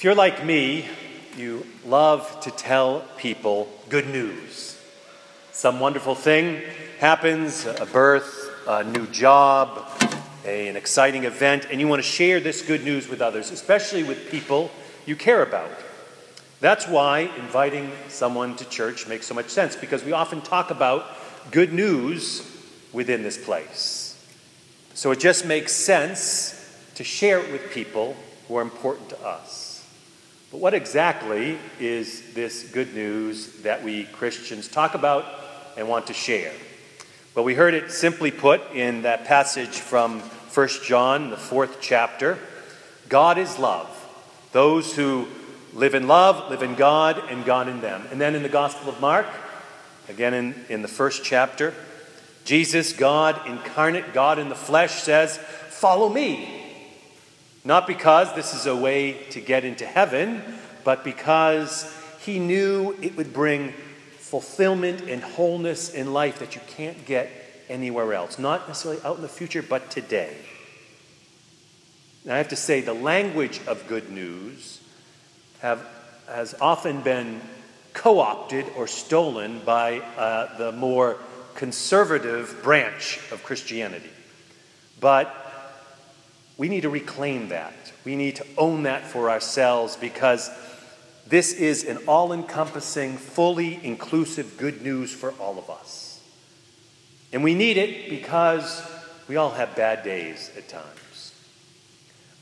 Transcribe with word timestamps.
If 0.00 0.04
you're 0.04 0.14
like 0.14 0.46
me, 0.46 0.86
you 1.36 1.66
love 1.84 2.40
to 2.44 2.50
tell 2.50 3.04
people 3.18 3.68
good 3.90 4.08
news. 4.08 4.80
Some 5.52 5.78
wonderful 5.78 6.14
thing 6.14 6.62
happens 7.00 7.66
a 7.66 7.84
birth, 7.84 8.48
a 8.66 8.82
new 8.82 9.06
job, 9.08 9.86
a, 10.46 10.68
an 10.68 10.76
exciting 10.76 11.24
event, 11.24 11.66
and 11.70 11.82
you 11.82 11.86
want 11.86 12.02
to 12.02 12.08
share 12.08 12.40
this 12.40 12.62
good 12.62 12.82
news 12.82 13.08
with 13.08 13.20
others, 13.20 13.50
especially 13.50 14.02
with 14.02 14.30
people 14.30 14.70
you 15.04 15.16
care 15.16 15.42
about. 15.42 15.68
That's 16.60 16.88
why 16.88 17.30
inviting 17.36 17.92
someone 18.08 18.56
to 18.56 18.64
church 18.70 19.06
makes 19.06 19.26
so 19.26 19.34
much 19.34 19.50
sense, 19.50 19.76
because 19.76 20.02
we 20.02 20.12
often 20.12 20.40
talk 20.40 20.70
about 20.70 21.04
good 21.50 21.74
news 21.74 22.50
within 22.94 23.22
this 23.22 23.36
place. 23.36 24.18
So 24.94 25.10
it 25.10 25.20
just 25.20 25.44
makes 25.44 25.72
sense 25.72 26.56
to 26.94 27.04
share 27.04 27.40
it 27.40 27.52
with 27.52 27.70
people 27.70 28.16
who 28.48 28.56
are 28.56 28.62
important 28.62 29.10
to 29.10 29.22
us. 29.22 29.69
But 30.50 30.58
what 30.58 30.74
exactly 30.74 31.58
is 31.78 32.32
this 32.34 32.68
good 32.72 32.92
news 32.92 33.62
that 33.62 33.84
we 33.84 34.04
Christians 34.04 34.66
talk 34.66 34.94
about 34.94 35.24
and 35.76 35.88
want 35.88 36.08
to 36.08 36.12
share? 36.12 36.52
Well, 37.34 37.44
we 37.44 37.54
heard 37.54 37.74
it 37.74 37.92
simply 37.92 38.32
put 38.32 38.60
in 38.72 39.02
that 39.02 39.26
passage 39.26 39.78
from 39.78 40.18
1 40.20 40.68
John, 40.84 41.30
the 41.30 41.36
fourth 41.36 41.80
chapter 41.80 42.38
God 43.08 43.38
is 43.38 43.58
love. 43.58 43.88
Those 44.52 44.94
who 44.94 45.28
live 45.72 45.94
in 45.94 46.08
love 46.08 46.50
live 46.50 46.62
in 46.62 46.74
God 46.74 47.22
and 47.30 47.44
God 47.44 47.68
in 47.68 47.80
them. 47.80 48.06
And 48.10 48.20
then 48.20 48.34
in 48.34 48.42
the 48.42 48.48
Gospel 48.48 48.88
of 48.88 49.00
Mark, 49.00 49.26
again 50.08 50.34
in, 50.34 50.54
in 50.68 50.82
the 50.82 50.88
first 50.88 51.24
chapter, 51.24 51.74
Jesus, 52.44 52.92
God 52.92 53.40
incarnate, 53.46 54.12
God 54.12 54.38
in 54.38 54.48
the 54.48 54.54
flesh, 54.56 54.94
says, 55.02 55.38
Follow 55.38 56.08
me. 56.08 56.59
Not 57.64 57.86
because 57.86 58.34
this 58.34 58.54
is 58.54 58.66
a 58.66 58.74
way 58.74 59.12
to 59.30 59.40
get 59.40 59.64
into 59.64 59.84
heaven, 59.84 60.42
but 60.84 61.04
because 61.04 61.94
he 62.20 62.38
knew 62.38 62.96
it 63.02 63.16
would 63.16 63.32
bring 63.32 63.72
fulfillment 64.18 65.02
and 65.02 65.22
wholeness 65.22 65.92
in 65.92 66.12
life 66.12 66.38
that 66.38 66.54
you 66.54 66.60
can't 66.68 67.04
get 67.04 67.30
anywhere 67.68 68.14
else. 68.14 68.38
Not 68.38 68.66
necessarily 68.68 69.02
out 69.04 69.16
in 69.16 69.22
the 69.22 69.28
future, 69.28 69.62
but 69.62 69.90
today. 69.90 70.36
And 72.24 72.32
I 72.32 72.38
have 72.38 72.48
to 72.48 72.56
say, 72.56 72.80
the 72.80 72.94
language 72.94 73.60
of 73.66 73.86
good 73.88 74.10
news 74.10 74.80
have, 75.60 75.84
has 76.28 76.54
often 76.60 77.00
been 77.02 77.40
co 77.92 78.20
opted 78.20 78.66
or 78.76 78.86
stolen 78.86 79.60
by 79.64 79.98
uh, 79.98 80.56
the 80.58 80.72
more 80.72 81.16
conservative 81.54 82.62
branch 82.62 83.18
of 83.32 83.42
Christianity. 83.42 84.10
But 85.00 85.39
we 86.60 86.68
need 86.68 86.82
to 86.82 86.90
reclaim 86.90 87.48
that. 87.48 87.72
We 88.04 88.16
need 88.16 88.36
to 88.36 88.46
own 88.58 88.82
that 88.82 89.06
for 89.06 89.30
ourselves 89.30 89.96
because 89.96 90.50
this 91.26 91.54
is 91.54 91.84
an 91.84 91.96
all 92.06 92.34
encompassing, 92.34 93.16
fully 93.16 93.82
inclusive 93.82 94.58
good 94.58 94.82
news 94.82 95.10
for 95.10 95.30
all 95.40 95.56
of 95.56 95.70
us. 95.70 96.20
And 97.32 97.42
we 97.42 97.54
need 97.54 97.78
it 97.78 98.10
because 98.10 98.86
we 99.26 99.36
all 99.36 99.52
have 99.52 99.74
bad 99.74 100.02
days 100.02 100.50
at 100.54 100.68
times. 100.68 101.32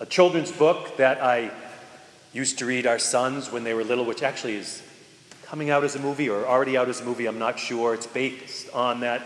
A 0.01 0.07
children's 0.07 0.51
book 0.51 0.97
that 0.97 1.23
I 1.23 1.53
used 2.33 2.59
to 2.59 2.67
read 2.67 2.89
our 2.89 2.99
sons 2.99 3.53
when 3.53 3.63
they 3.63 3.73
were 3.73 3.85
little, 3.85 4.05
which 4.05 4.25
actually 4.25 4.57
is 4.57 4.83
coming 5.45 5.71
out 5.71 5.85
as 5.85 5.95
a 5.95 6.01
movie 6.01 6.29
or 6.29 6.45
already 6.45 6.77
out 6.77 6.89
as 6.89 7.01
a 7.01 7.05
movie, 7.05 7.27
I'm 7.27 7.39
not 7.39 7.57
sure. 7.61 7.95
It's 7.95 8.09
based 8.09 8.69
on 8.75 8.99
that 8.99 9.23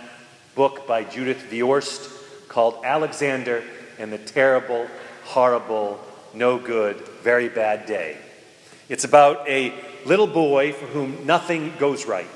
book 0.55 0.87
by 0.87 1.03
Judith 1.03 1.47
Viorst 1.51 2.11
called 2.49 2.85
Alexander 2.85 3.65
and 4.03 4.13
the 4.13 4.19
terrible, 4.19 4.89
horrible, 5.23 6.01
no 6.35 6.59
good, 6.59 6.97
very 7.23 7.49
bad 7.49 7.87
day. 7.87 8.17
It's 8.89 9.05
about 9.05 9.49
a 9.49 9.73
little 10.05 10.27
boy 10.27 10.73
for 10.73 10.87
whom 10.87 11.25
nothing 11.25 11.73
goes 11.79 12.05
right. 12.05 12.27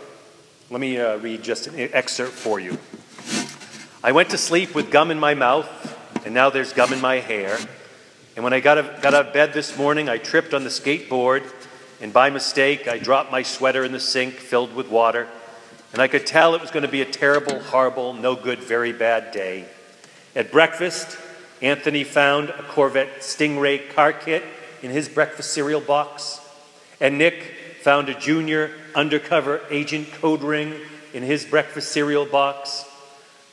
Let 0.70 0.80
me 0.80 0.96
uh, 0.96 1.16
read 1.16 1.42
just 1.42 1.66
an 1.66 1.90
excerpt 1.92 2.34
for 2.34 2.60
you. 2.60 2.78
I 4.04 4.12
went 4.12 4.30
to 4.30 4.38
sleep 4.38 4.76
with 4.76 4.92
gum 4.92 5.10
in 5.10 5.18
my 5.18 5.34
mouth, 5.34 5.68
and 6.24 6.32
now 6.32 6.50
there's 6.50 6.72
gum 6.72 6.92
in 6.92 7.00
my 7.00 7.16
hair. 7.16 7.58
And 8.36 8.44
when 8.44 8.52
I 8.52 8.60
got, 8.60 8.78
a, 8.78 8.82
got 9.02 9.14
out 9.14 9.26
of 9.26 9.32
bed 9.32 9.52
this 9.52 9.76
morning, 9.76 10.08
I 10.08 10.18
tripped 10.18 10.54
on 10.54 10.62
the 10.62 10.70
skateboard, 10.70 11.42
and 12.00 12.12
by 12.12 12.30
mistake, 12.30 12.86
I 12.86 12.98
dropped 13.00 13.32
my 13.32 13.42
sweater 13.42 13.82
in 13.82 13.90
the 13.90 13.98
sink 13.98 14.34
filled 14.34 14.72
with 14.72 14.88
water. 14.88 15.26
And 15.92 16.00
I 16.00 16.06
could 16.06 16.26
tell 16.26 16.54
it 16.54 16.60
was 16.60 16.70
going 16.70 16.84
to 16.84 16.88
be 16.88 17.02
a 17.02 17.06
terrible, 17.06 17.58
horrible, 17.58 18.12
no 18.12 18.36
good, 18.36 18.60
very 18.60 18.92
bad 18.92 19.32
day. 19.32 19.64
At 20.36 20.52
breakfast, 20.52 21.18
Anthony 21.62 22.04
found 22.04 22.50
a 22.50 22.62
Corvette 22.62 23.20
Stingray 23.20 23.92
car 23.94 24.12
kit 24.12 24.42
in 24.82 24.90
his 24.90 25.08
breakfast 25.08 25.52
cereal 25.52 25.80
box, 25.80 26.40
and 27.00 27.18
Nick 27.18 27.54
found 27.82 28.08
a 28.08 28.14
junior 28.14 28.72
undercover 28.94 29.62
agent 29.70 30.12
code 30.12 30.42
ring 30.42 30.74
in 31.14 31.22
his 31.22 31.44
breakfast 31.44 31.92
cereal 31.92 32.26
box. 32.26 32.84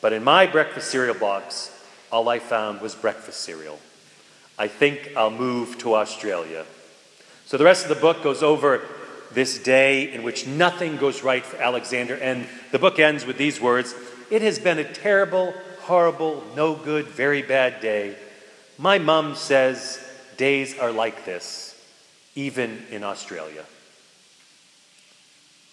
But 0.01 0.11
in 0.11 0.23
my 0.23 0.47
breakfast 0.47 0.91
cereal 0.91 1.15
box, 1.15 1.71
all 2.11 2.27
I 2.27 2.39
found 2.39 2.81
was 2.81 2.93
breakfast 2.93 3.41
cereal. 3.41 3.79
I 4.57 4.67
think 4.67 5.13
I'll 5.15 5.31
move 5.31 5.77
to 5.79 5.95
Australia. 5.95 6.65
So 7.45 7.57
the 7.57 7.63
rest 7.63 7.83
of 7.83 7.89
the 7.89 8.01
book 8.01 8.21
goes 8.21 8.43
over 8.43 8.81
this 9.31 9.57
day 9.57 10.13
in 10.13 10.23
which 10.23 10.45
nothing 10.45 10.97
goes 10.97 11.23
right 11.23 11.45
for 11.45 11.57
Alexander, 11.57 12.15
and 12.15 12.45
the 12.71 12.79
book 12.79 12.99
ends 12.99 13.25
with 13.25 13.37
these 13.37 13.59
words 13.59 13.95
It 14.29 14.41
has 14.41 14.59
been 14.59 14.79
a 14.79 14.83
terrible, 14.83 15.53
horrible, 15.83 16.43
no 16.55 16.75
good, 16.75 17.07
very 17.07 17.41
bad 17.41 17.81
day. 17.81 18.15
My 18.77 18.97
mom 18.97 19.35
says 19.35 20.03
days 20.37 20.77
are 20.79 20.91
like 20.91 21.25
this, 21.25 21.79
even 22.35 22.83
in 22.89 23.03
Australia. 23.03 23.63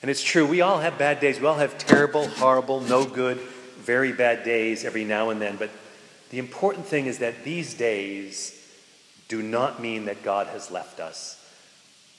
And 0.03 0.11
it's 0.11 0.23
true, 0.23 0.47
we 0.47 0.61
all 0.61 0.79
have 0.79 0.99
bad 0.99 1.21
days. 1.21 1.41
We 1.41 1.47
all 1.47 1.57
have 1.57 1.77
terrible, 1.79 2.27
horrible, 2.27 2.81
no 2.81 3.05
good, 3.05 3.39
very 3.39 4.13
bad 4.13 4.45
days 4.45 4.85
every 4.85 5.05
now 5.05 5.31
and 5.31 5.41
then. 5.41 5.57
But 5.57 5.71
the 6.31 6.39
important 6.39 6.87
thing 6.87 7.07
is 7.07 7.19
that 7.19 7.45
these 7.45 7.75
days 7.75 8.57
do 9.29 9.43
not 9.43 9.81
mean 9.81 10.07
that 10.07 10.23
God 10.23 10.47
has 10.49 10.71
left 10.71 11.01
us. 11.01 11.37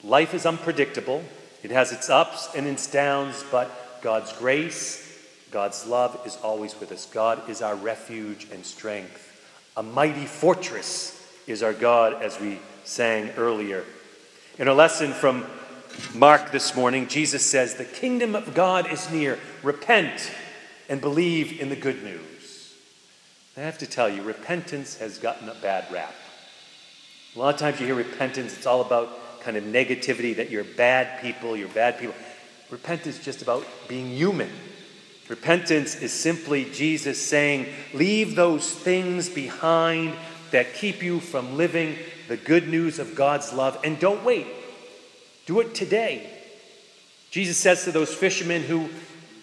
Life 0.04 0.34
is 0.34 0.46
unpredictable, 0.46 1.22
it 1.62 1.70
has 1.70 1.92
its 1.92 2.10
ups 2.10 2.48
and 2.56 2.66
its 2.66 2.90
downs, 2.90 3.44
but 3.50 4.00
God's 4.02 4.32
grace 4.32 5.11
God's 5.52 5.86
love 5.86 6.18
is 6.24 6.38
always 6.42 6.80
with 6.80 6.90
us. 6.92 7.04
God 7.04 7.50
is 7.50 7.60
our 7.60 7.76
refuge 7.76 8.48
and 8.50 8.64
strength. 8.64 9.28
A 9.76 9.82
mighty 9.82 10.24
fortress 10.24 11.30
is 11.46 11.62
our 11.62 11.74
God, 11.74 12.22
as 12.22 12.40
we 12.40 12.58
sang 12.84 13.28
earlier. 13.36 13.84
In 14.58 14.66
a 14.66 14.72
lesson 14.72 15.12
from 15.12 15.44
Mark 16.14 16.52
this 16.52 16.74
morning, 16.74 17.06
Jesus 17.06 17.44
says, 17.44 17.74
The 17.74 17.84
kingdom 17.84 18.34
of 18.34 18.54
God 18.54 18.90
is 18.90 19.10
near. 19.10 19.38
Repent 19.62 20.32
and 20.88 21.02
believe 21.02 21.60
in 21.60 21.68
the 21.68 21.76
good 21.76 22.02
news. 22.02 22.74
I 23.54 23.60
have 23.60 23.76
to 23.78 23.86
tell 23.86 24.08
you, 24.08 24.22
repentance 24.22 24.96
has 25.00 25.18
gotten 25.18 25.50
a 25.50 25.54
bad 25.56 25.84
rap. 25.92 26.14
A 27.36 27.38
lot 27.38 27.52
of 27.52 27.60
times 27.60 27.78
you 27.78 27.84
hear 27.84 27.94
repentance, 27.94 28.56
it's 28.56 28.66
all 28.66 28.80
about 28.80 29.40
kind 29.42 29.58
of 29.58 29.64
negativity 29.64 30.34
that 30.36 30.48
you're 30.48 30.64
bad 30.64 31.20
people, 31.20 31.58
you're 31.58 31.68
bad 31.68 31.98
people. 31.98 32.14
Repentance 32.70 33.18
is 33.18 33.24
just 33.24 33.42
about 33.42 33.66
being 33.86 34.08
human 34.08 34.50
Repentance 35.32 35.96
is 36.02 36.12
simply 36.12 36.66
Jesus 36.66 37.18
saying, 37.18 37.66
Leave 37.94 38.36
those 38.36 38.70
things 38.70 39.30
behind 39.30 40.12
that 40.50 40.74
keep 40.74 41.02
you 41.02 41.20
from 41.20 41.56
living 41.56 41.96
the 42.28 42.36
good 42.36 42.68
news 42.68 42.98
of 42.98 43.14
God's 43.14 43.50
love, 43.50 43.80
and 43.82 43.98
don't 43.98 44.22
wait. 44.26 44.46
Do 45.46 45.60
it 45.60 45.74
today. 45.74 46.28
Jesus 47.30 47.56
says 47.56 47.84
to 47.84 47.92
those 47.92 48.12
fishermen 48.12 48.60
who 48.60 48.90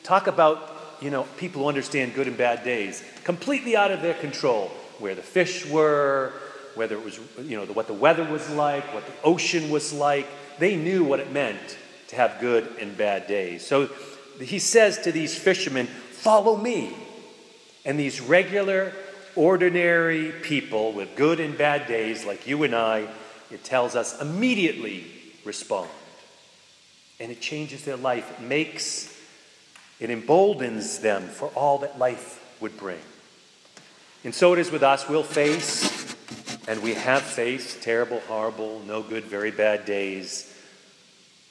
talk 0.04 0.28
about, 0.28 0.76
you 1.02 1.10
know, 1.10 1.24
people 1.38 1.64
who 1.64 1.68
understand 1.70 2.14
good 2.14 2.28
and 2.28 2.38
bad 2.38 2.64
days, 2.64 3.04
completely 3.24 3.76
out 3.76 3.90
of 3.90 4.04
their 4.04 4.14
control, 4.14 4.68
where 5.00 5.16
the 5.16 5.24
fish 5.24 5.66
were, 5.66 6.34
whether 6.76 6.94
it 6.94 7.04
was, 7.04 7.20
you 7.42 7.58
know, 7.58 7.66
what 7.74 7.88
the 7.88 7.96
weather 7.96 8.26
was 8.26 8.47
like, 8.52 8.84
what 8.94 9.08
the 9.08 9.14
ocean 9.24 9.72
was 9.72 9.92
like. 9.92 10.28
They 10.59 10.76
knew 10.76 11.03
what 11.03 11.20
it 11.20 11.32
meant 11.32 11.80
to 12.09 12.16
have 12.16 12.40
good 12.40 12.76
and 12.80 12.96
bad 12.96 13.26
days. 13.26 13.66
So 13.66 13.90
he 14.47 14.59
says 14.59 15.00
to 15.00 15.12
these 15.12 15.38
fishermen, 15.38 15.88
Follow 15.88 16.58
me. 16.58 16.94
And 17.86 18.00
these 18.00 18.20
regular, 18.20 18.94
ordinary 19.36 20.32
people 20.32 20.91
with 20.91 21.16
good 21.16 21.40
and 21.40 21.58
bad 21.58 21.88
days, 21.88 22.26
like 22.26 22.46
you 22.46 22.64
and 22.64 22.76
I, 22.76 23.08
it 23.52 23.64
tells 23.64 23.96
us 23.96 24.22
immediately 24.22 25.06
respond. 25.46 25.90
And 27.20 27.32
it 27.32 27.41
changes 27.41 27.86
their 27.86 27.97
life. 27.97 28.40
It 28.40 28.44
makes, 28.44 29.18
it 30.00 30.09
emboldens 30.09 31.00
them 31.00 31.24
for 31.24 31.47
all 31.50 31.80
that 31.80 31.97
life 31.97 32.42
would 32.62 32.78
bring. 32.78 33.00
And 34.24 34.35
so 34.35 34.53
it 34.53 34.59
is 34.59 34.72
with 34.72 34.84
us. 34.84 35.08
We'll 35.08 35.24
face, 35.24 36.16
and 36.68 36.84
we 36.84 36.94
have 36.94 37.22
faced, 37.22 37.82
terrible, 37.82 38.20
horrible, 38.28 38.82
no 38.85 39.02
good, 39.02 39.24
very 39.24 39.52
bad 39.52 39.85
days. 39.85 40.53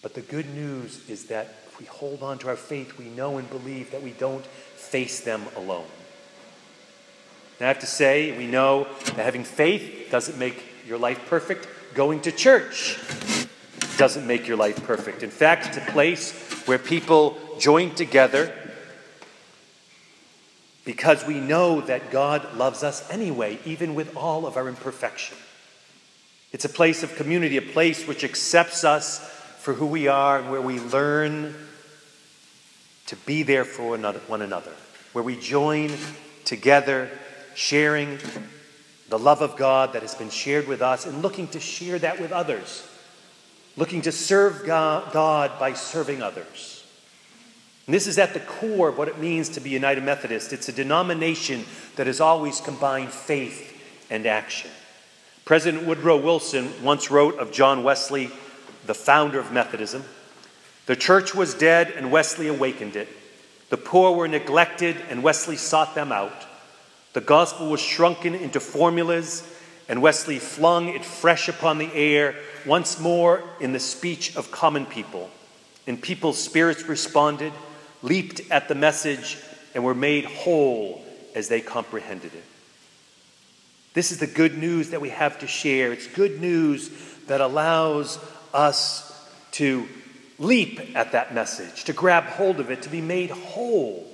But 0.02 0.14
the 0.14 0.20
good 0.20 0.54
news 0.54 1.08
is 1.08 1.24
that 1.26 1.54
we 1.78 1.86
hold 1.86 2.22
on 2.22 2.38
to 2.38 2.48
our 2.48 2.56
faith, 2.56 2.98
we 2.98 3.06
know 3.06 3.38
and 3.38 3.48
believe 3.50 3.90
that 3.92 4.02
we 4.02 4.10
don't 4.10 4.44
face 4.44 5.20
them 5.20 5.42
alone. 5.56 5.86
And 7.58 7.66
I 7.66 7.68
have 7.68 7.80
to 7.80 7.86
say, 7.86 8.36
we 8.36 8.46
know 8.46 8.86
that 9.04 9.16
having 9.16 9.44
faith 9.44 10.08
doesn't 10.10 10.38
make 10.38 10.62
your 10.86 10.98
life 10.98 11.20
perfect. 11.26 11.68
Going 11.94 12.20
to 12.22 12.32
church 12.32 12.98
doesn't 13.96 14.26
make 14.26 14.46
your 14.46 14.56
life 14.56 14.82
perfect. 14.84 15.22
In 15.22 15.30
fact, 15.30 15.66
it's 15.66 15.76
a 15.76 15.92
place 15.92 16.32
where 16.66 16.78
people 16.78 17.36
join 17.58 17.94
together 17.94 18.52
because 20.84 21.26
we 21.26 21.40
know 21.40 21.80
that 21.82 22.10
God 22.10 22.56
loves 22.56 22.82
us 22.82 23.08
anyway, 23.10 23.58
even 23.64 23.94
with 23.94 24.16
all 24.16 24.46
of 24.46 24.56
our 24.56 24.68
imperfection. 24.68 25.36
It's 26.52 26.64
a 26.64 26.68
place 26.68 27.02
of 27.02 27.14
community, 27.16 27.56
a 27.56 27.62
place 27.62 28.06
which 28.06 28.24
accepts 28.24 28.84
us 28.84 29.18
for 29.58 29.74
who 29.74 29.86
we 29.86 30.08
are 30.08 30.38
and 30.38 30.50
where 30.50 30.62
we 30.62 30.78
learn 30.78 31.54
to 33.08 33.16
be 33.16 33.42
there 33.42 33.64
for 33.64 33.96
one 33.96 34.42
another, 34.42 34.72
where 35.12 35.24
we 35.24 35.34
join 35.34 35.90
together, 36.44 37.10
sharing 37.54 38.18
the 39.08 39.18
love 39.18 39.40
of 39.40 39.56
God 39.56 39.94
that 39.94 40.02
has 40.02 40.14
been 40.14 40.28
shared 40.28 40.68
with 40.68 40.82
us 40.82 41.06
and 41.06 41.22
looking 41.22 41.48
to 41.48 41.60
share 41.60 41.98
that 41.98 42.20
with 42.20 42.32
others, 42.32 42.86
looking 43.78 44.02
to 44.02 44.12
serve 44.12 44.66
God 44.66 45.58
by 45.58 45.72
serving 45.72 46.22
others. 46.22 46.84
And 47.86 47.94
this 47.94 48.06
is 48.06 48.18
at 48.18 48.34
the 48.34 48.40
core 48.40 48.90
of 48.90 48.98
what 48.98 49.08
it 49.08 49.18
means 49.18 49.48
to 49.50 49.60
be 49.60 49.70
United 49.70 50.04
Methodist. 50.04 50.52
It's 50.52 50.68
a 50.68 50.72
denomination 50.72 51.64
that 51.96 52.06
has 52.06 52.20
always 52.20 52.60
combined 52.60 53.08
faith 53.08 53.74
and 54.10 54.26
action. 54.26 54.70
President 55.46 55.86
Woodrow 55.86 56.18
Wilson 56.18 56.70
once 56.84 57.10
wrote 57.10 57.38
of 57.38 57.52
John 57.52 57.82
Wesley, 57.82 58.30
the 58.84 58.94
founder 58.94 59.38
of 59.38 59.50
Methodism 59.50 60.04
The 60.88 60.96
church 60.96 61.34
was 61.34 61.52
dead, 61.52 61.90
and 61.90 62.10
Wesley 62.10 62.48
awakened 62.48 62.96
it. 62.96 63.08
The 63.68 63.76
poor 63.76 64.16
were 64.16 64.26
neglected, 64.26 64.96
and 65.10 65.22
Wesley 65.22 65.56
sought 65.56 65.94
them 65.94 66.12
out. 66.12 66.46
The 67.12 67.20
gospel 67.20 67.68
was 67.68 67.82
shrunken 67.82 68.34
into 68.34 68.58
formulas, 68.58 69.46
and 69.86 70.00
Wesley 70.00 70.38
flung 70.38 70.88
it 70.88 71.04
fresh 71.04 71.46
upon 71.46 71.76
the 71.76 71.92
air, 71.92 72.36
once 72.64 72.98
more 72.98 73.42
in 73.60 73.72
the 73.74 73.78
speech 73.78 74.34
of 74.34 74.50
common 74.50 74.86
people. 74.86 75.28
And 75.86 76.00
people's 76.00 76.42
spirits 76.42 76.84
responded 76.84 77.52
leaped 78.00 78.40
at 78.50 78.68
the 78.68 78.74
message, 78.74 79.36
and 79.74 79.84
were 79.84 79.94
made 79.94 80.24
whole 80.24 81.04
as 81.34 81.48
they 81.48 81.60
comprehended 81.60 82.32
it. 82.32 82.44
This 83.92 84.10
is 84.10 84.20
the 84.20 84.26
good 84.26 84.56
news 84.56 84.88
that 84.90 85.02
we 85.02 85.10
have 85.10 85.38
to 85.40 85.46
share. 85.46 85.92
It's 85.92 86.06
good 86.06 86.40
news 86.40 86.90
that 87.26 87.42
allows 87.42 88.18
us 88.54 89.04
to 89.52 89.86
leap 90.38 90.80
at 90.94 91.12
that 91.12 91.34
message, 91.34 91.84
to 91.84 91.92
grab 91.92 92.24
hold 92.24 92.60
of 92.60 92.70
it, 92.70 92.82
to 92.82 92.88
be 92.88 93.00
made 93.00 93.30
whole, 93.30 94.06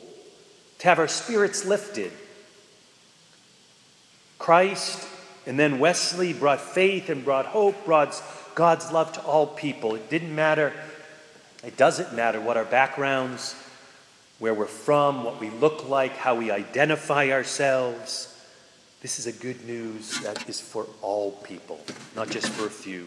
to 0.78 0.88
have 0.88 0.98
our 0.98 1.08
spirits 1.08 1.64
lifted. 1.64 2.12
Christ 4.38 5.08
and 5.46 5.58
then 5.58 5.78
Wesley 5.78 6.32
brought 6.32 6.60
faith 6.60 7.10
and 7.10 7.24
brought 7.24 7.46
hope, 7.46 7.84
brought 7.84 8.20
God's 8.54 8.90
love 8.90 9.12
to 9.12 9.22
all 9.22 9.46
people. 9.46 9.94
It 9.94 10.08
didn't 10.08 10.34
matter, 10.34 10.72
it 11.62 11.76
doesn't 11.76 12.14
matter 12.14 12.40
what 12.40 12.56
our 12.56 12.64
backgrounds, 12.64 13.54
where 14.38 14.54
we're 14.54 14.66
from, 14.66 15.24
what 15.24 15.40
we 15.40 15.50
look 15.50 15.88
like, 15.88 16.16
how 16.16 16.34
we 16.34 16.50
identify 16.50 17.30
ourselves. 17.30 18.30
This 19.02 19.18
is 19.18 19.26
a 19.26 19.32
good 19.32 19.66
news 19.66 20.20
that 20.20 20.48
is 20.48 20.60
for 20.60 20.86
all 21.02 21.32
people, 21.32 21.78
not 22.16 22.30
just 22.30 22.48
for 22.48 22.66
a 22.66 22.70
few. 22.70 23.06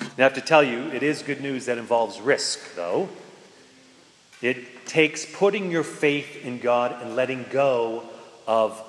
I 0.00 0.22
have 0.22 0.34
to 0.34 0.40
tell 0.40 0.62
you, 0.62 0.90
it 0.90 1.02
is 1.02 1.22
good 1.22 1.40
news 1.40 1.66
that 1.66 1.78
involves 1.78 2.20
risk, 2.20 2.74
though. 2.74 3.08
It 4.42 4.86
takes 4.86 5.26
putting 5.26 5.70
your 5.70 5.82
faith 5.82 6.44
in 6.44 6.58
God 6.58 7.02
and 7.02 7.16
letting 7.16 7.44
go 7.50 8.04
of 8.46 8.80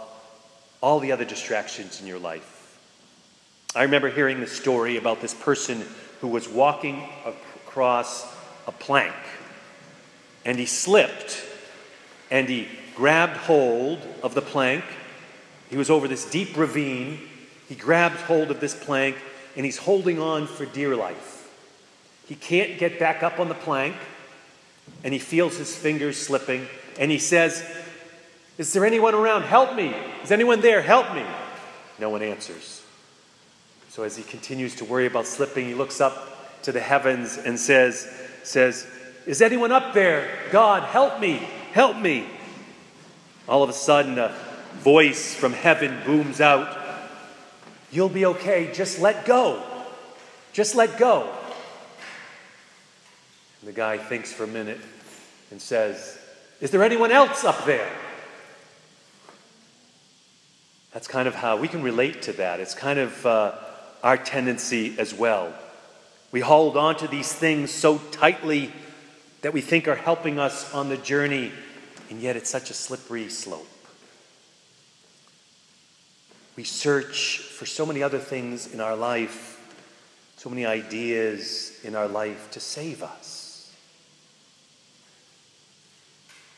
all 0.82 1.00
the 1.00 1.12
other 1.12 1.26
distractions 1.26 2.00
in 2.02 2.08
your 2.08 2.20
life. 2.20 2.78
I 3.76 3.84
remember 3.84 4.10
hearing 4.10 4.40
the 4.40 4.48
story 4.48 4.98
about 4.98 5.22
this 5.22 5.34
person 5.34 5.86
who 6.22 6.28
was 6.28 6.48
walking 6.48 7.08
across 7.26 8.26
a 8.68 8.72
plank 8.72 9.14
and 10.46 10.58
he 10.58 10.66
slipped 10.66 11.44
and 12.32 12.48
he 12.48 12.68
grabbed 12.96 13.38
hold 13.38 14.00
of 14.24 14.34
the 14.34 14.42
plank. 14.42 14.84
He 15.70 15.78
was 15.78 15.90
over 15.90 16.08
this 16.08 16.30
deep 16.30 16.58
ravine. 16.58 17.20
He 17.68 17.76
grabbed 17.76 18.18
hold 18.22 18.52
of 18.52 18.60
this 18.60 18.74
plank 18.74 19.18
and 19.56 19.66
he's 19.66 19.78
holding 19.78 20.20
on 20.20 20.48
for 20.48 20.66
dear 20.66 20.96
life. 20.96 21.50
He 22.28 22.36
can't 22.36 22.78
get 22.78 23.00
back 23.00 23.24
up 23.24 23.40
on 23.40 23.50
the 23.50 23.56
plank 23.56 23.96
and 25.04 25.14
he 25.14 25.20
feels 25.20 25.58
his 25.58 25.76
fingers 25.76 26.18
slipping 26.18 26.68
and 27.00 27.10
he 27.10 27.18
says, 27.18 27.64
Is 28.58 28.74
there 28.74 28.86
anyone 28.86 29.16
around? 29.16 29.44
Help 29.44 29.76
me. 29.76 29.96
Is 30.24 30.32
anyone 30.32 30.62
there? 30.62 30.82
Help 30.82 31.14
me. 31.14 31.26
No 32.00 32.10
one 32.10 32.22
answers. 32.22 32.84
So 33.90 34.04
as 34.04 34.16
he 34.16 34.24
continues 34.24 34.76
to 34.76 34.86
worry 34.86 35.08
about 35.08 35.26
slipping, 35.26 35.66
he 35.66 35.74
looks 35.74 36.00
up 36.00 36.62
to 36.64 36.72
the 36.72 36.80
heavens 36.80 37.38
and 37.38 37.60
says, 37.60 38.08
says, 38.44 38.88
Is 39.26 39.42
anyone 39.42 39.72
up 39.72 39.94
there? 39.94 40.30
God, 40.52 40.84
help 40.84 41.20
me. 41.20 41.38
Help 41.74 41.98
me. 41.98 42.28
All 43.48 43.64
of 43.64 43.70
a 43.70 43.74
sudden, 43.74 44.20
a 44.20 44.36
voice 44.76 45.34
from 45.34 45.54
heaven 45.54 45.98
booms 46.06 46.40
out 46.40 46.79
You'll 47.92 48.10
be 48.10 48.26
okay. 48.26 48.72
Just 48.74 49.00
let 49.00 49.26
go. 49.26 49.64
Just 50.54 50.76
let 50.76 50.98
go. 50.98 51.34
And 53.62 53.68
the 53.68 53.74
guy 53.74 53.98
thinks 53.98 54.32
for 54.32 54.44
a 54.44 54.48
minute 54.48 54.80
and 55.52 55.62
says, 55.62 56.18
Is 56.62 56.72
there 56.72 56.84
anyone 56.84 57.12
else 57.12 57.44
up 57.44 57.66
there? 57.66 57.90
That's 60.92 61.08
kind 61.08 61.28
of 61.28 61.36
how 61.36 61.58
we 61.58 61.68
can 61.68 61.84
relate 61.84 62.24
to 62.24 62.34
that. 62.34 62.60
It's 62.60 62.74
kind 62.74 63.00
of 63.00 63.26
uh, 63.26 63.56
our 64.02 64.18
tendency 64.18 64.98
as 64.98 65.14
well. 65.14 65.54
We 66.32 66.40
hold 66.40 66.78
on 66.78 66.96
to 66.98 67.08
these 67.08 67.32
things 67.32 67.72
so 67.72 67.98
tightly 68.12 68.72
that 69.42 69.54
we 69.54 69.62
think 69.62 69.88
are 69.88 69.96
helping 69.96 70.40
us 70.40 70.74
on 70.74 70.90
the 70.90 70.98
journey, 70.98 71.52
and 72.10 72.22
yet 72.22 72.36
it's 72.36 72.50
such 72.50 72.70
a 72.70 72.74
slippery 72.74 73.30
slope. 73.30 73.68
We 76.60 76.66
search 76.66 77.38
for 77.38 77.66
so 77.66 77.86
many 77.86 78.04
other 78.04 78.20
things 78.20 78.74
in 78.74 78.82
our 78.82 78.94
life, 78.94 79.58
so 80.36 80.50
many 80.50 80.66
ideas 80.66 81.80
in 81.86 81.96
our 81.96 82.10
life 82.10 82.52
to 82.52 82.60
save 82.60 83.02
us. 83.02 83.74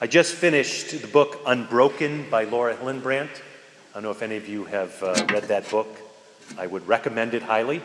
I 0.01 0.07
just 0.07 0.33
finished 0.33 0.99
the 0.99 1.07
book 1.07 1.39
Unbroken 1.45 2.27
by 2.31 2.45
Laura 2.45 2.75
Hillenbrand. 2.75 3.29
I 3.29 3.93
don't 3.93 4.01
know 4.01 4.09
if 4.09 4.23
any 4.23 4.37
of 4.37 4.49
you 4.49 4.65
have 4.65 5.03
uh, 5.03 5.23
read 5.29 5.43
that 5.49 5.69
book. 5.69 5.87
I 6.57 6.65
would 6.65 6.87
recommend 6.87 7.35
it 7.35 7.43
highly. 7.43 7.83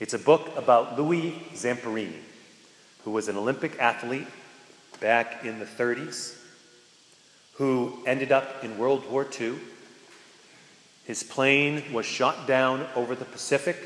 It's 0.00 0.12
a 0.12 0.18
book 0.18 0.54
about 0.54 0.98
Louis 0.98 1.42
Zamperini 1.54 2.20
who 3.06 3.10
was 3.10 3.28
an 3.28 3.38
Olympic 3.38 3.78
athlete 3.78 4.28
back 5.00 5.46
in 5.46 5.60
the 5.60 5.64
30s, 5.64 6.36
who 7.54 8.02
ended 8.04 8.32
up 8.32 8.62
in 8.62 8.76
World 8.76 9.10
War 9.10 9.26
II. 9.40 9.54
His 11.04 11.22
plane 11.22 11.92
was 11.92 12.06
shot 12.06 12.46
down 12.46 12.86
over 12.94 13.14
the 13.14 13.24
Pacific. 13.24 13.76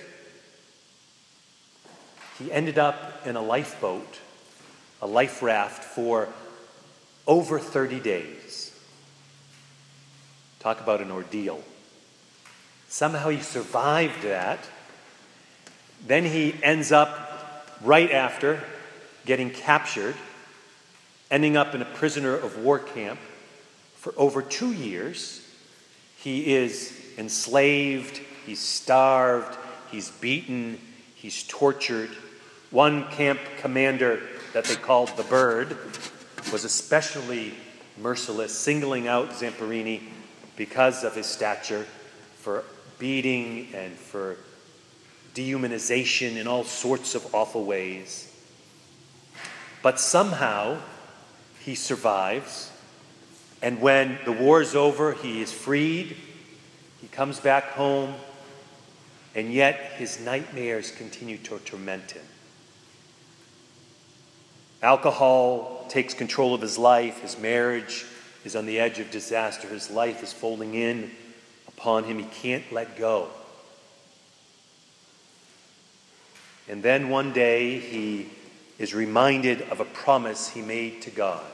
He 2.39 2.53
ended 2.53 2.79
up 2.79 3.27
in 3.27 3.37
a 3.37 3.43
lifeboat, 3.43 4.19
a 5.01 5.07
life 5.07 5.43
raft, 5.43 5.83
for 5.83 6.29
over 7.27 7.59
30 7.59 8.01
days. 8.01 8.79
Talk 10.61 10.81
about 10.81 11.01
an 11.01 11.11
ordeal. 11.11 11.63
Somehow 12.89 13.31
he 13.31 13.41
survived 13.41 14.23
that. 14.23 14.59
Then 16.07 16.25
he 16.25 16.55
ends 16.63 16.93
up 16.93 17.67
right 17.83 18.11
after 18.11 18.63
getting 19.25 19.51
captured, 19.51 20.15
ending 21.31 21.57
up 21.57 21.75
in 21.75 21.83
a 21.83 21.87
prisoner 21.87 22.35
of 22.35 22.59
war 22.59 22.79
camp 22.79 23.19
for 23.97 24.13
over 24.17 24.43
two 24.43 24.73
years. 24.73 25.46
He 26.17 26.55
is 26.55 26.93
enslaved, 27.19 28.21
he's 28.45 28.61
starved, 28.61 29.57
he's 29.91 30.11
beaten, 30.11 30.79
he's 31.15 31.45
tortured. 31.45 32.11
One 32.71 33.09
camp 33.11 33.41
commander 33.59 34.23
that 34.53 34.65
they 34.65 34.77
called 34.77 35.17
the 35.17 35.23
Bird 35.25 35.77
was 36.53 36.65
especially 36.65 37.55
merciless, 37.99 38.57
singling 38.57 39.09
out 39.09 39.31
Zamperini 39.31 40.03
because 40.57 41.05
of 41.05 41.15
his 41.15 41.27
stature 41.27 41.87
for 42.37 42.65
beating 42.99 43.69
and 43.75 43.93
for 43.95 44.37
dehumanization 45.35 46.37
in 46.37 46.47
all 46.47 46.65
sorts 46.65 47.15
of 47.15 47.35
awful 47.35 47.65
ways. 47.65 48.33
But 49.83 50.01
somehow 50.01 50.79
he 51.61 51.75
survives. 51.75 52.73
And 53.63 53.81
when 53.81 54.19
the 54.25 54.33
war 54.33 54.61
is 54.61 54.75
over, 54.75 55.13
he 55.13 55.41
is 55.41 55.53
freed. 55.53 56.17
He 57.01 57.09
comes 57.09 57.41
back 57.41 57.71
home. 57.71 58.15
And 59.35 59.53
yet 59.53 59.93
his 59.97 60.21
nightmares 60.21 60.91
continue 60.91 61.39
to 61.39 61.59
torment 61.59 62.13
him. 62.13 62.23
Alcohol 64.83 65.87
takes 65.89 66.15
control 66.15 66.55
of 66.55 66.61
his 66.61 66.79
life. 66.79 67.21
His 67.21 67.39
marriage 67.39 68.05
is 68.45 68.57
on 68.57 68.67
the 68.67 68.79
edge 68.79 68.99
of 68.99 69.11
disaster. 69.11 69.69
His 69.69 69.91
life 69.91 70.23
is 70.23 70.33
folding 70.33 70.75
in 70.75 71.11
upon 71.69 72.05
him. 72.05 72.19
He 72.19 72.25
can't 72.25 72.71
let 72.73 72.97
go. 72.97 73.29
And 76.69 76.83
then 76.83 77.09
one 77.09 77.33
day 77.33 77.79
he 77.79 78.29
is 78.79 78.95
reminded 78.95 79.63
of 79.63 79.81
a 79.81 79.85
promise 79.85 80.49
he 80.49 80.63
made 80.63 81.03
to 81.03 81.11
God 81.11 81.45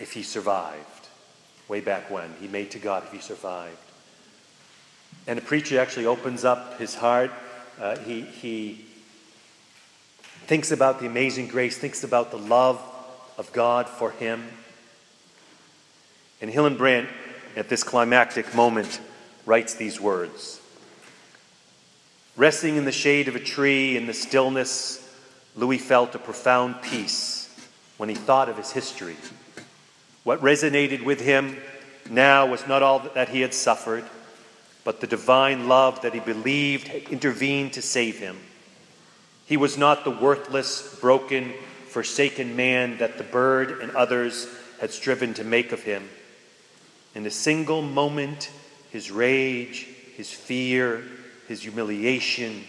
if 0.00 0.12
he 0.12 0.22
survived. 0.22 1.08
Way 1.68 1.80
back 1.80 2.10
when, 2.10 2.34
he 2.40 2.48
made 2.48 2.72
to 2.72 2.78
God 2.78 3.04
if 3.04 3.12
he 3.12 3.20
survived. 3.20 3.76
And 5.26 5.38
the 5.38 5.42
preacher 5.42 5.78
actually 5.78 6.06
opens 6.06 6.44
up 6.44 6.78
his 6.78 6.94
heart. 6.94 7.30
Uh, 7.80 7.96
he, 7.98 8.22
he 8.22 8.84
thinks 10.46 10.72
about 10.72 10.98
the 10.98 11.06
amazing 11.06 11.46
grace, 11.46 11.78
thinks 11.78 12.02
about 12.02 12.30
the 12.30 12.38
love 12.38 12.82
of 13.38 13.52
God 13.52 13.88
for 13.88 14.10
him. 14.10 14.42
And 16.40 16.50
Hillenbrand, 16.50 17.06
at 17.54 17.68
this 17.68 17.84
climactic 17.84 18.54
moment, 18.54 19.00
writes 19.46 19.74
these 19.74 20.00
words 20.00 20.60
Resting 22.36 22.76
in 22.76 22.84
the 22.84 22.92
shade 22.92 23.28
of 23.28 23.36
a 23.36 23.40
tree 23.40 23.96
in 23.96 24.06
the 24.06 24.14
stillness, 24.14 25.06
Louis 25.54 25.78
felt 25.78 26.14
a 26.14 26.18
profound 26.18 26.80
peace 26.82 27.54
when 27.98 28.08
he 28.08 28.14
thought 28.14 28.48
of 28.48 28.56
his 28.56 28.72
history. 28.72 29.16
What 30.24 30.40
resonated 30.42 31.04
with 31.04 31.20
him 31.20 31.56
now 32.08 32.46
was 32.46 32.66
not 32.66 32.82
all 32.82 32.98
that 33.14 33.30
he 33.30 33.40
had 33.40 33.54
suffered, 33.54 34.04
but 34.84 35.00
the 35.00 35.06
divine 35.06 35.68
love 35.68 36.02
that 36.02 36.14
he 36.14 36.20
believed 36.20 36.88
had 36.88 37.02
intervened 37.08 37.74
to 37.74 37.82
save 37.82 38.18
him. 38.18 38.38
He 39.46 39.56
was 39.56 39.78
not 39.78 40.04
the 40.04 40.10
worthless, 40.10 40.98
broken, 41.00 41.52
forsaken 41.88 42.54
man 42.54 42.98
that 42.98 43.18
the 43.18 43.24
bird 43.24 43.80
and 43.82 43.90
others 43.92 44.48
had 44.80 44.92
striven 44.92 45.34
to 45.34 45.44
make 45.44 45.72
of 45.72 45.82
him. 45.82 46.08
In 47.14 47.26
a 47.26 47.30
single 47.30 47.82
moment, 47.82 48.50
his 48.90 49.10
rage, 49.10 49.88
his 50.16 50.30
fear, 50.30 51.02
his 51.48 51.62
humiliation, 51.62 52.64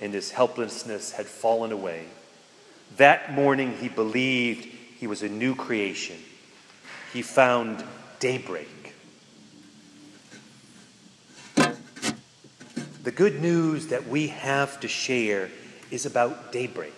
and 0.00 0.12
his 0.12 0.30
helplessness 0.30 1.12
had 1.12 1.26
fallen 1.26 1.70
away. 1.70 2.04
That 2.96 3.32
morning, 3.32 3.76
he 3.78 3.88
believed 3.88 4.64
he 4.64 5.06
was 5.06 5.22
a 5.22 5.28
new 5.28 5.54
creation. 5.54 6.16
He 7.14 7.22
found 7.22 7.82
daybreak. 8.18 8.92
The 13.04 13.12
good 13.12 13.40
news 13.40 13.86
that 13.86 14.08
we 14.08 14.28
have 14.28 14.80
to 14.80 14.88
share 14.88 15.48
is 15.92 16.06
about 16.06 16.50
daybreak. 16.50 16.92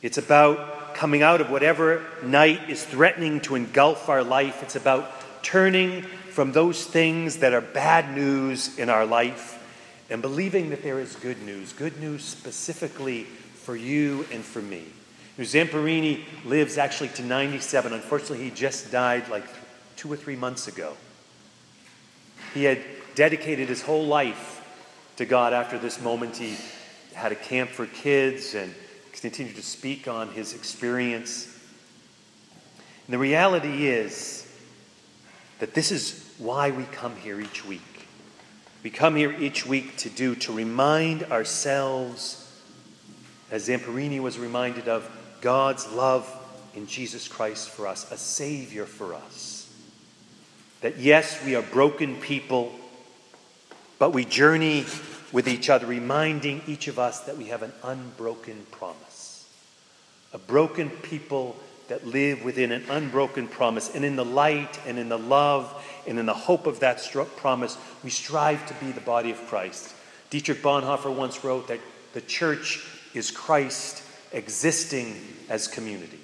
It's 0.00 0.16
about 0.16 0.94
coming 0.94 1.22
out 1.22 1.42
of 1.42 1.50
whatever 1.50 2.06
night 2.22 2.70
is 2.70 2.84
threatening 2.84 3.40
to 3.42 3.54
engulf 3.54 4.08
our 4.08 4.24
life. 4.24 4.62
It's 4.62 4.76
about 4.76 5.12
turning 5.42 6.00
from 6.30 6.52
those 6.52 6.82
things 6.82 7.36
that 7.38 7.52
are 7.52 7.60
bad 7.60 8.16
news 8.16 8.78
in 8.78 8.88
our 8.88 9.04
life 9.04 9.62
and 10.08 10.22
believing 10.22 10.70
that 10.70 10.82
there 10.82 11.00
is 11.00 11.16
good 11.16 11.42
news, 11.42 11.74
good 11.74 12.00
news 12.00 12.24
specifically 12.24 13.24
for 13.24 13.76
you 13.76 14.24
and 14.32 14.42
for 14.42 14.62
me. 14.62 14.84
Zamperini 15.44 16.24
lives 16.44 16.78
actually 16.78 17.10
to 17.10 17.22
97. 17.22 17.92
Unfortunately, 17.92 18.44
he 18.44 18.50
just 18.50 18.90
died 18.90 19.28
like 19.28 19.44
two 19.96 20.10
or 20.10 20.16
three 20.16 20.36
months 20.36 20.68
ago. 20.68 20.96
He 22.54 22.64
had 22.64 22.82
dedicated 23.14 23.68
his 23.68 23.82
whole 23.82 24.06
life 24.06 24.62
to 25.16 25.26
God 25.26 25.52
after 25.52 25.78
this 25.78 26.00
moment. 26.00 26.36
He 26.36 26.56
had 27.14 27.32
a 27.32 27.36
camp 27.36 27.70
for 27.70 27.86
kids 27.86 28.54
and 28.54 28.74
continued 29.12 29.56
to 29.56 29.62
speak 29.62 30.08
on 30.08 30.30
his 30.30 30.54
experience. 30.54 31.46
And 33.06 33.14
the 33.14 33.18
reality 33.18 33.86
is, 33.86 34.46
that 35.58 35.74
this 35.74 35.90
is 35.90 36.34
why 36.38 36.70
we 36.70 36.84
come 36.84 37.16
here 37.16 37.40
each 37.40 37.64
week. 37.64 37.80
We 38.82 38.90
come 38.90 39.16
here 39.16 39.32
each 39.32 39.66
week 39.66 39.96
to 39.98 40.10
do, 40.10 40.34
to 40.36 40.52
remind 40.52 41.24
ourselves, 41.24 42.62
as 43.50 43.68
Zamperini 43.68 44.20
was 44.20 44.38
reminded 44.38 44.88
of, 44.88 45.08
God's 45.40 45.90
love 45.92 46.30
in 46.74 46.86
Jesus 46.86 47.26
Christ 47.26 47.70
for 47.70 47.86
us, 47.86 48.10
a 48.12 48.18
Savior 48.18 48.84
for 48.84 49.14
us. 49.14 49.72
That 50.82 50.98
yes, 50.98 51.42
we 51.44 51.54
are 51.54 51.62
broken 51.62 52.16
people, 52.16 52.72
but 53.98 54.12
we 54.12 54.24
journey 54.24 54.84
with 55.32 55.48
each 55.48 55.70
other, 55.70 55.86
reminding 55.86 56.62
each 56.66 56.88
of 56.88 56.98
us 56.98 57.20
that 57.20 57.36
we 57.36 57.46
have 57.46 57.62
an 57.62 57.72
unbroken 57.82 58.66
promise. 58.70 59.48
A 60.32 60.38
broken 60.38 60.90
people 60.90 61.56
that 61.88 62.06
live 62.06 62.44
within 62.44 62.72
an 62.72 62.84
unbroken 62.90 63.48
promise. 63.48 63.94
And 63.94 64.04
in 64.04 64.16
the 64.16 64.24
light 64.24 64.78
and 64.86 64.98
in 64.98 65.08
the 65.08 65.18
love 65.18 65.82
and 66.06 66.18
in 66.18 66.26
the 66.26 66.34
hope 66.34 66.66
of 66.66 66.80
that 66.80 67.00
promise, 67.36 67.78
we 68.02 68.10
strive 68.10 68.66
to 68.66 68.74
be 68.84 68.92
the 68.92 69.00
body 69.00 69.30
of 69.30 69.38
Christ. 69.46 69.94
Dietrich 70.30 70.62
Bonhoeffer 70.62 71.14
once 71.14 71.44
wrote 71.44 71.68
that 71.68 71.80
the 72.12 72.20
church 72.20 72.84
is 73.14 73.30
Christ 73.30 74.02
existing 74.36 75.20
as 75.48 75.66
community. 75.66 76.20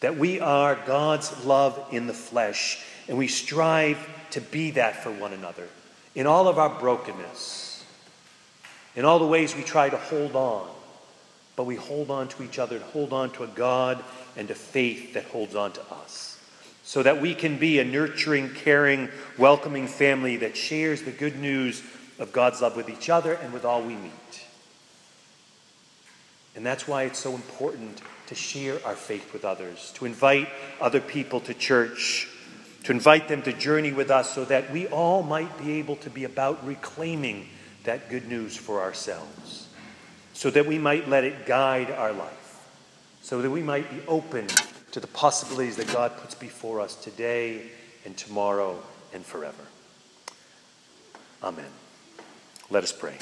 That 0.00 0.16
we 0.16 0.38
are 0.38 0.76
God's 0.86 1.44
love 1.44 1.88
in 1.90 2.06
the 2.06 2.14
flesh, 2.14 2.84
and 3.08 3.18
we 3.18 3.26
strive 3.26 3.98
to 4.30 4.40
be 4.40 4.72
that 4.72 5.02
for 5.02 5.10
one 5.10 5.32
another 5.32 5.66
in 6.14 6.26
all 6.28 6.46
of 6.46 6.58
our 6.58 6.68
brokenness, 6.68 7.84
in 8.94 9.04
all 9.04 9.18
the 9.18 9.26
ways 9.26 9.56
we 9.56 9.64
try 9.64 9.88
to 9.88 9.96
hold 9.96 10.36
on 10.36 10.68
but 11.56 11.64
we 11.64 11.76
hold 11.76 12.10
on 12.10 12.28
to 12.28 12.42
each 12.42 12.58
other 12.58 12.76
and 12.76 12.84
hold 12.86 13.12
on 13.12 13.30
to 13.32 13.44
a 13.44 13.48
God 13.48 14.02
and 14.36 14.50
a 14.50 14.54
faith 14.54 15.14
that 15.14 15.24
holds 15.26 15.54
on 15.54 15.72
to 15.72 15.82
us. 15.92 16.38
So 16.82 17.02
that 17.02 17.20
we 17.20 17.34
can 17.34 17.58
be 17.58 17.78
a 17.78 17.84
nurturing, 17.84 18.50
caring, 18.50 19.08
welcoming 19.38 19.86
family 19.86 20.36
that 20.38 20.56
shares 20.56 21.02
the 21.02 21.12
good 21.12 21.38
news 21.38 21.82
of 22.18 22.32
God's 22.32 22.60
love 22.60 22.76
with 22.76 22.88
each 22.88 23.08
other 23.08 23.34
and 23.34 23.52
with 23.52 23.64
all 23.64 23.82
we 23.82 23.94
meet. 23.94 24.43
And 26.56 26.64
that's 26.64 26.86
why 26.86 27.04
it's 27.04 27.18
so 27.18 27.34
important 27.34 28.00
to 28.26 28.34
share 28.34 28.78
our 28.86 28.94
faith 28.94 29.32
with 29.32 29.44
others, 29.44 29.92
to 29.96 30.06
invite 30.06 30.48
other 30.80 31.00
people 31.00 31.40
to 31.40 31.54
church, 31.54 32.28
to 32.84 32.92
invite 32.92 33.28
them 33.28 33.42
to 33.42 33.52
journey 33.52 33.92
with 33.92 34.10
us 34.10 34.30
so 34.34 34.44
that 34.44 34.70
we 34.70 34.86
all 34.86 35.22
might 35.22 35.58
be 35.58 35.72
able 35.72 35.96
to 35.96 36.10
be 36.10 36.24
about 36.24 36.66
reclaiming 36.66 37.48
that 37.84 38.08
good 38.08 38.28
news 38.28 38.56
for 38.56 38.80
ourselves 38.80 39.64
so 40.34 40.50
that 40.50 40.66
we 40.66 40.78
might 40.78 41.08
let 41.08 41.24
it 41.24 41.46
guide 41.46 41.90
our 41.90 42.12
life, 42.12 42.60
so 43.22 43.40
that 43.40 43.50
we 43.50 43.62
might 43.62 43.88
be 43.88 44.02
open 44.06 44.46
to 44.90 45.00
the 45.00 45.06
possibilities 45.06 45.76
that 45.76 45.90
God 45.92 46.16
puts 46.18 46.34
before 46.34 46.80
us 46.80 46.96
today 46.96 47.62
and 48.04 48.16
tomorrow 48.16 48.82
and 49.14 49.24
forever. 49.24 49.64
Amen. 51.42 51.70
Let 52.68 52.82
us 52.82 52.92
pray. 52.92 53.16